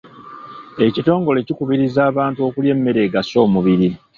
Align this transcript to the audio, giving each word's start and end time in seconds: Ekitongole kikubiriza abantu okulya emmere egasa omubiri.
Ekitongole 0.85 1.39
kikubiriza 1.47 1.99
abantu 2.11 2.39
okulya 2.47 2.71
emmere 2.75 2.99
egasa 3.07 3.35
omubiri. 3.45 3.89